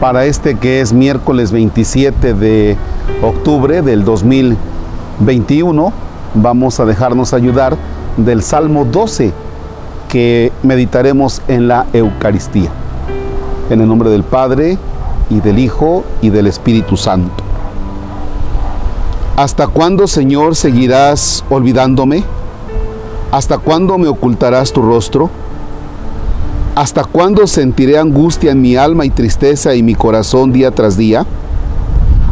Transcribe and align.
para 0.00 0.26
este 0.26 0.56
que 0.56 0.80
es 0.80 0.92
miércoles 0.92 1.52
27 1.52 2.34
de 2.34 2.76
octubre 3.22 3.82
del 3.82 4.04
2021. 4.04 5.92
Vamos 6.34 6.80
a 6.80 6.84
dejarnos 6.84 7.32
ayudar 7.32 7.76
del 8.16 8.42
Salmo 8.42 8.84
12 8.84 9.32
que 10.08 10.52
meditaremos 10.62 11.40
en 11.48 11.68
la 11.68 11.86
Eucaristía. 11.92 12.70
En 13.70 13.80
el 13.80 13.88
nombre 13.88 14.10
del 14.10 14.22
Padre 14.22 14.78
y 15.30 15.40
del 15.40 15.58
Hijo 15.58 16.04
y 16.20 16.30
del 16.30 16.46
Espíritu 16.46 16.96
Santo. 16.96 17.42
¿Hasta 19.36 19.66
cuándo, 19.66 20.06
Señor, 20.06 20.56
seguirás 20.56 21.44
olvidándome? 21.50 22.22
¿Hasta 23.32 23.58
cuándo 23.58 23.98
me 23.98 24.08
ocultarás 24.08 24.72
tu 24.72 24.82
rostro? 24.82 25.30
¿Hasta 26.76 27.04
cuándo 27.04 27.46
sentiré 27.46 27.98
angustia 27.98 28.52
en 28.52 28.60
mi 28.60 28.76
alma 28.76 29.06
y 29.06 29.10
tristeza 29.10 29.74
y 29.74 29.82
mi 29.82 29.94
corazón 29.94 30.52
día 30.52 30.72
tras 30.72 30.98
día? 30.98 31.24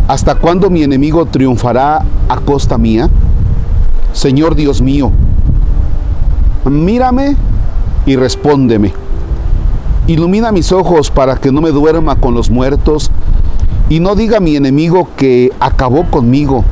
¿Hasta 0.06 0.34
cuándo 0.34 0.68
mi 0.68 0.82
enemigo 0.82 1.24
triunfará 1.24 2.04
a 2.28 2.36
costa 2.40 2.76
mía? 2.76 3.08
Señor 4.12 4.54
Dios 4.54 4.82
mío, 4.82 5.10
mírame 6.70 7.36
y 8.04 8.16
respóndeme. 8.16 8.92
Ilumina 10.08 10.52
mis 10.52 10.72
ojos 10.72 11.10
para 11.10 11.36
que 11.36 11.50
no 11.50 11.62
me 11.62 11.70
duerma 11.70 12.16
con 12.16 12.34
los 12.34 12.50
muertos 12.50 13.10
y 13.88 13.98
no 13.98 14.14
diga 14.14 14.40
mi 14.40 14.56
enemigo 14.56 15.08
que 15.16 15.52
acabó 15.58 16.04
conmigo, 16.10 16.64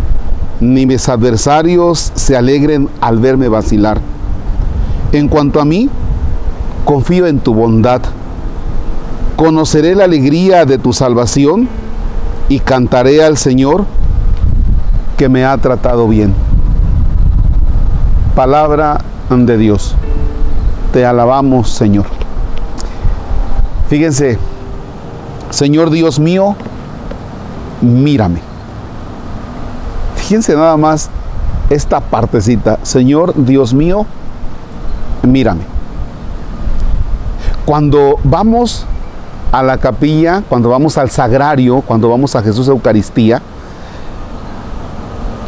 ni 0.60 0.84
mis 0.84 1.09
adversarios 1.09 2.12
se 2.16 2.36
alegren 2.36 2.90
al 3.00 3.18
verme 3.18 3.48
vacilar. 3.48 3.98
En 5.12 5.28
cuanto 5.28 5.59
a 5.59 5.64
mí, 5.64 5.88
confío 6.84 7.27
en 7.27 7.41
tu 7.41 7.54
bondad. 7.54 8.02
Conoceré 9.37 9.95
la 9.95 10.04
alegría 10.04 10.65
de 10.65 10.79
tu 10.79 10.93
salvación 10.93 11.68
y 12.48 12.60
cantaré 12.60 13.24
al 13.24 13.37
Señor 13.37 13.87
que 15.16 15.29
me 15.29 15.45
ha 15.45 15.57
tratado 15.59 16.09
bien. 16.09 16.34
Palabra 18.34 18.98
de 19.30 19.57
Dios. 19.57 19.95
Te 20.92 21.07
alabamos, 21.07 21.70
Señor. 21.70 22.07
Fíjense, 23.88 24.38
Señor 25.51 25.90
Dios 25.90 26.18
mío, 26.18 26.54
mírame. 27.80 28.40
Fíjense 30.16 30.54
nada 30.54 30.76
más 30.76 31.10
esta 31.70 32.01
partecita. 32.01 32.79
Señor 32.82 33.35
Dios 33.37 33.74
mío, 33.74 34.07
mírame. 35.23 35.71
Cuando 37.65 38.16
vamos 38.24 38.87
a 39.52 39.63
la 39.63 39.79
capilla, 39.79 40.43
cuando 40.49 40.71
vamos 40.71 40.99
al 40.99 41.10
sagrario, 41.10 41.82
cuando 41.82 42.09
vamos 42.09 42.35
a 42.35 42.43
Jesús 42.43 42.66
Eucaristía, 42.69 43.41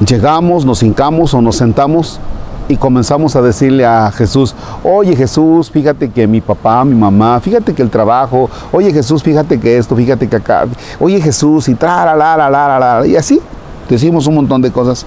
llegamos, 0.06 0.64
nos 0.64 0.82
hincamos 0.82 1.34
o 1.34 1.40
nos 1.40 1.56
sentamos 1.56 2.20
y 2.68 2.76
comenzamos 2.76 3.36
a 3.36 3.42
decirle 3.42 3.84
a 3.84 4.10
Jesús, 4.10 4.54
oye 4.82 5.16
Jesús, 5.16 5.70
fíjate 5.70 6.10
que 6.10 6.26
mi 6.26 6.40
papá, 6.40 6.84
mi 6.84 6.94
mamá, 6.94 7.40
fíjate 7.40 7.74
que 7.74 7.82
el 7.82 7.90
trabajo, 7.90 8.48
oye 8.72 8.92
Jesús, 8.92 9.22
fíjate 9.22 9.58
que 9.60 9.76
esto, 9.76 9.96
fíjate 9.96 10.28
que 10.28 10.36
acá, 10.36 10.66
oye 11.00 11.20
Jesús, 11.20 11.68
y 11.68 11.74
tra, 11.74 12.14
la, 12.16 13.06
y 13.06 13.16
así 13.16 13.40
decimos 13.88 14.26
un 14.26 14.36
montón 14.36 14.62
de 14.62 14.70
cosas. 14.70 15.04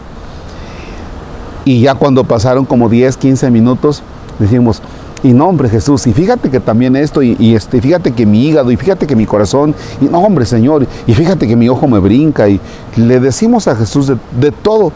Y 1.65 1.81
ya 1.81 1.95
cuando 1.95 2.23
pasaron 2.23 2.65
como 2.65 2.89
10, 2.89 3.17
15 3.17 3.51
minutos, 3.51 4.01
decimos, 4.39 4.81
y 5.23 5.33
no, 5.33 5.47
hombre, 5.47 5.69
Jesús, 5.69 6.05
y 6.07 6.13
fíjate 6.13 6.49
que 6.49 6.59
también 6.59 6.95
esto, 6.95 7.23
y, 7.23 7.55
este, 7.55 7.81
fíjate 7.81 8.11
que 8.11 8.25
mi 8.25 8.45
hígado, 8.45 8.71
y 8.71 8.77
fíjate 8.77 9.07
que 9.07 9.15
mi 9.15 9.25
corazón, 9.25 9.73
y 9.99 10.05
no, 10.05 10.19
hombre, 10.19 10.45
Señor, 10.45 10.85
y 11.07 11.13
fíjate 11.13 11.47
que 11.47 11.55
mi 11.55 11.69
ojo 11.69 11.87
me 11.87 11.99
brinca, 11.99 12.47
y 12.47 12.59
le 12.95 13.19
decimos 13.19 13.67
a 13.67 13.75
Jesús 13.75 14.07
de, 14.07 14.51
todo. 14.51 14.91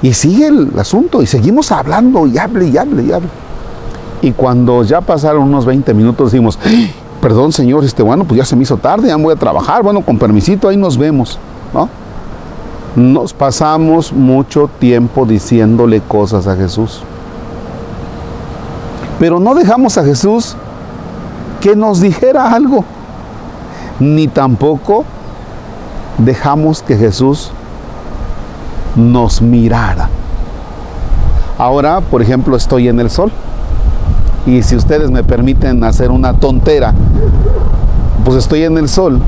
Y 0.00 0.12
sigue 0.12 0.46
el 0.46 0.70
asunto, 0.78 1.22
y 1.22 1.26
seguimos 1.26 1.70
hablando, 1.72 2.26
y 2.26 2.38
hable, 2.38 2.68
y 2.68 2.76
hable, 2.76 3.02
y 3.02 3.12
hable. 3.12 3.28
Y 4.22 4.32
cuando 4.32 4.82
ya 4.82 5.00
pasaron 5.00 5.42
unos 5.42 5.66
20 5.66 5.92
minutos, 5.94 6.32
decimos, 6.32 6.58
perdón, 7.20 7.52
Señor, 7.52 7.84
este, 7.84 8.02
bueno, 8.02 8.24
pues 8.24 8.38
ya 8.38 8.44
se 8.44 8.56
me 8.56 8.62
hizo 8.62 8.76
tarde, 8.76 9.08
ya 9.08 9.16
voy 9.16 9.34
a 9.34 9.36
trabajar, 9.36 9.82
bueno, 9.82 10.00
con 10.00 10.18
permisito, 10.18 10.68
ahí 10.68 10.76
nos 10.76 10.96
vemos, 10.96 11.38
¿no? 11.74 11.88
Nos 12.96 13.32
pasamos 13.32 14.12
mucho 14.12 14.70
tiempo 14.78 15.26
diciéndole 15.26 16.00
cosas 16.00 16.46
a 16.46 16.56
Jesús. 16.56 17.02
Pero 19.18 19.40
no 19.40 19.54
dejamos 19.54 19.98
a 19.98 20.04
Jesús 20.04 20.56
que 21.60 21.74
nos 21.74 22.00
dijera 22.00 22.52
algo, 22.52 22.84
ni 23.98 24.28
tampoco 24.28 25.04
dejamos 26.18 26.82
que 26.82 26.96
Jesús 26.96 27.50
nos 28.96 29.42
mirara. 29.42 30.08
Ahora, 31.58 32.00
por 32.00 32.22
ejemplo, 32.22 32.56
estoy 32.56 32.88
en 32.88 33.00
el 33.00 33.10
sol. 33.10 33.32
Y 34.46 34.62
si 34.62 34.76
ustedes 34.76 35.10
me 35.10 35.24
permiten 35.24 35.82
hacer 35.84 36.10
una 36.10 36.34
tontera, 36.34 36.94
pues 38.24 38.36
estoy 38.36 38.62
en 38.62 38.78
el 38.78 38.88
sol 38.88 39.20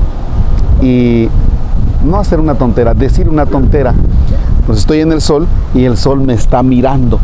y 0.81 1.27
no 2.03 2.17
hacer 2.17 2.39
una 2.39 2.55
tontera, 2.55 2.93
decir 2.93 3.29
una 3.29 3.45
tontera. 3.45 3.93
Pues 4.65 4.79
estoy 4.79 5.01
en 5.01 5.11
el 5.11 5.21
sol 5.21 5.47
y 5.73 5.83
el 5.83 5.97
sol 5.97 6.21
me 6.21 6.33
está 6.33 6.63
mirando. 6.63 7.19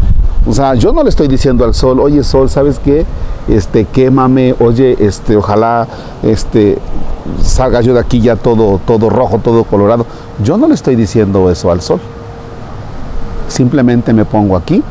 O 0.48 0.54
sea, 0.54 0.76
yo 0.76 0.94
no 0.94 1.04
le 1.04 1.10
estoy 1.10 1.28
diciendo 1.28 1.66
al 1.66 1.74
sol, 1.74 2.00
oye 2.00 2.24
sol, 2.24 2.50
¿sabes 2.50 2.80
qué? 2.80 3.06
Este, 3.50 3.84
quémame, 3.86 4.56
oye, 4.60 4.96
este, 5.00 5.36
ojalá, 5.36 5.88
este, 6.24 6.78
salga 7.42 7.82
yo 7.82 7.94
de 7.94 8.00
aquí 8.00 8.22
ya 8.22 8.38
todo, 8.38 8.80
todo 8.86 9.10
rojo, 9.10 9.40
todo 9.40 9.66
colorado. 9.66 10.06
Yo 10.42 10.58
no 10.58 10.68
le 10.68 10.74
estoy 10.74 10.96
diciendo 10.96 11.52
eso 11.52 11.70
al 11.70 11.82
sol. 11.82 12.00
Simplemente 13.50 14.14
me 14.14 14.24
pongo 14.24 14.56
aquí 14.56 14.82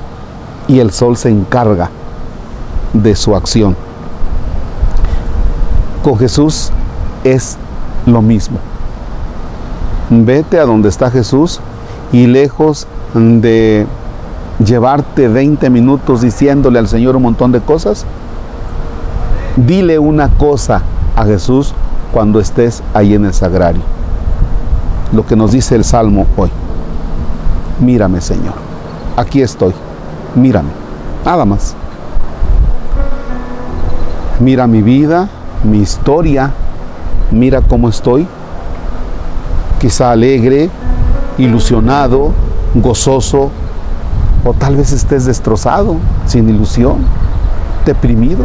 y 0.69 0.79
el 0.79 0.91
sol 0.91 1.17
se 1.17 1.31
encarga 1.31 1.91
de 2.93 3.15
su 3.15 3.35
acción. 3.35 3.75
Con 6.03 6.19
Jesús 6.19 6.71
es 7.25 7.57
lo 8.05 8.21
mismo. 8.21 8.59
Vete 10.11 10.59
a 10.59 10.67
donde 10.67 10.89
está 10.89 11.11
Jesús 11.11 11.61
y 12.13 12.27
lejos 12.27 12.87
de 13.15 13.87
llevarte 14.65 15.29
20 15.29 15.69
minutos 15.71 16.23
diciéndole 16.23 16.79
al 16.79 16.89
Señor 16.89 17.17
un 17.17 17.23
montón 17.23 17.53
de 17.53 17.61
cosas? 17.61 18.07
Dile 19.57 19.99
una 19.99 20.29
cosa 20.29 20.83
a 21.15 21.25
Jesús 21.25 21.75
cuando 22.13 22.41
estés 22.41 22.83
ahí 22.95 23.15
en 23.15 23.25
el 23.25 23.35
sagrario. 23.35 23.83
Lo 25.13 25.27
que 25.27 25.37
nos 25.37 25.53
dice 25.53 25.75
el 25.77 25.85
Salmo 25.85 26.27
hoy. 26.37 26.51
Mírame, 27.81 28.21
Señor. 28.21 28.55
Aquí 29.17 29.43
estoy. 29.43 29.73
Mírame. 30.35 30.71
Nada 31.25 31.45
más. 31.45 31.75
Mira 34.41 34.67
mi 34.67 34.83
vida, 34.83 35.29
mi 35.65 35.79
historia. 35.79 36.53
Mira 37.31 37.63
cómo 37.63 37.89
estoy. 37.89 38.27
Quizá 39.81 40.11
alegre, 40.11 40.71
ilusionado, 41.39 42.33
gozoso, 42.75 43.51
o 44.47 44.53
tal 44.53 44.77
vez 44.77 44.93
estés 44.93 45.25
destrozado, 45.25 45.97
sin 46.27 46.49
ilusión, 46.49 46.99
deprimido. 47.85 48.45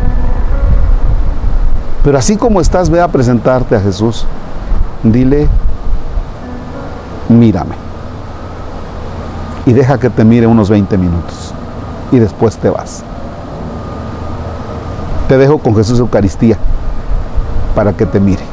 Pero 2.04 2.18
así 2.18 2.38
como 2.38 2.60
estás, 2.60 2.90
ve 2.90 3.00
a 3.00 3.08
presentarte 3.08 3.76
a 3.76 3.80
Jesús. 3.80 4.26
Dile, 5.04 5.48
mírame. 7.30 7.76
Y 9.68 9.74
deja 9.74 10.00
que 10.00 10.10
te 10.10 10.26
mire 10.26 10.48
unos 10.48 10.72
20 10.72 10.98
minutos. 10.98 11.54
Y 12.12 12.18
después 12.18 12.58
te 12.58 12.72
vas. 12.72 13.04
Te 15.28 15.38
dejo 15.38 15.60
con 15.60 15.76
Jesús 15.76 16.00
Eucaristía 16.00 16.58
para 17.76 17.94
que 17.94 18.08
te 18.08 18.20
mire. 18.20 18.51